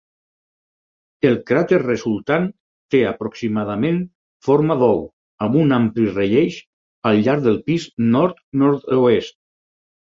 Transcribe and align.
El 1.31 1.35
cràter 1.51 1.77
resultant 1.83 2.47
té 2.95 3.01
aproximadament 3.11 4.01
forma 4.49 4.79
d'ou, 4.83 5.05
amb 5.47 5.61
un 5.67 5.79
ampli 5.81 6.11
relleix 6.19 6.61
al 7.13 7.25
llarg 7.29 7.49
del 7.49 7.65
pis 7.73 7.89
nord-nord-oest. 8.21 9.43